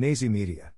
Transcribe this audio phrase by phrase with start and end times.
[0.00, 0.74] Nazi Media.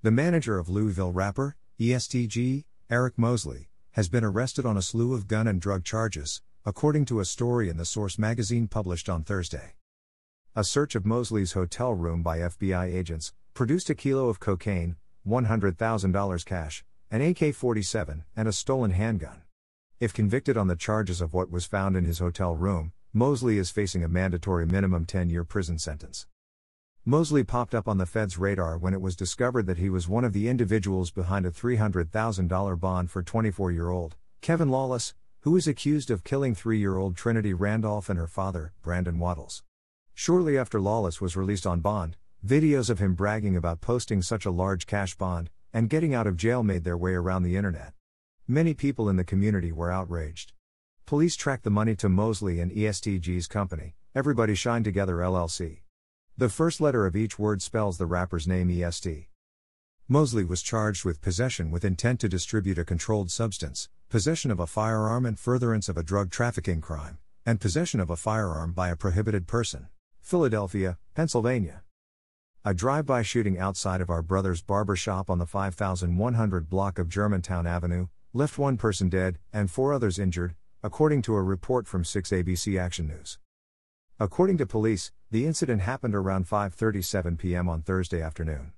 [0.00, 5.28] The manager of Louisville rapper, ESTG, Eric Mosley, has been arrested on a slew of
[5.28, 9.74] gun and drug charges, according to a story in the Source magazine published on Thursday.
[10.56, 14.96] A search of Mosley's hotel room by FBI agents produced a kilo of cocaine,
[15.26, 19.42] $100,000 cash, an AK 47, and a stolen handgun.
[20.00, 23.70] If convicted on the charges of what was found in his hotel room, Mosley is
[23.70, 26.26] facing a mandatory minimum 10 year prison sentence.
[27.08, 30.26] Mosley popped up on the Fed's radar when it was discovered that he was one
[30.26, 35.66] of the individuals behind a $300,000 bond for 24 year old Kevin Lawless, who is
[35.66, 39.62] accused of killing three year old Trinity Randolph and her father, Brandon Waddles.
[40.12, 44.50] Shortly after Lawless was released on bond, videos of him bragging about posting such a
[44.50, 47.94] large cash bond and getting out of jail made their way around the internet.
[48.46, 50.52] Many people in the community were outraged.
[51.06, 55.78] Police tracked the money to Mosley and ESTG's company, Everybody Shine Together LLC.
[56.38, 59.26] The first letter of each word spells the rapper's name EST.
[60.06, 64.66] Mosley was charged with possession with intent to distribute a controlled substance, possession of a
[64.68, 68.94] firearm and furtherance of a drug trafficking crime, and possession of a firearm by a
[68.94, 69.88] prohibited person.
[70.20, 71.82] Philadelphia, Pennsylvania.
[72.64, 77.08] A drive by shooting outside of our brother's barber shop on the 5100 block of
[77.08, 82.04] Germantown Avenue left one person dead and four others injured, according to a report from
[82.04, 83.40] 6 ABC Action News.
[84.20, 87.68] According to police, the incident happened around 5:37 p.m.
[87.68, 88.72] on Thursday afternoon.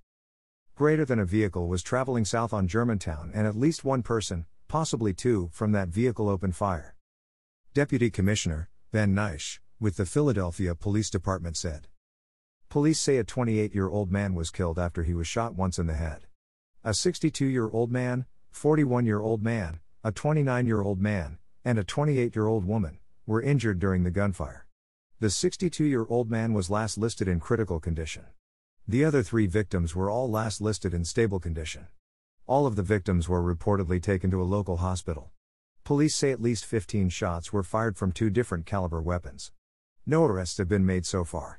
[0.74, 5.14] Greater than a vehicle was traveling south on Germantown and at least one person, possibly
[5.14, 6.94] two, from that vehicle opened fire.
[7.72, 11.88] Deputy Commissioner Ben Naish, with the Philadelphia Police Department said.
[12.68, 16.26] Police say a 28-year-old man was killed after he was shot once in the head.
[16.84, 24.04] A 62-year-old man, 41-year-old man, a 29-year-old man, and a 28-year-old woman were injured during
[24.04, 24.66] the gunfire.
[25.20, 28.24] The 62 year old man was last listed in critical condition.
[28.88, 31.88] The other three victims were all last listed in stable condition.
[32.46, 35.30] All of the victims were reportedly taken to a local hospital.
[35.84, 39.52] Police say at least 15 shots were fired from two different caliber weapons.
[40.06, 41.58] No arrests have been made so far.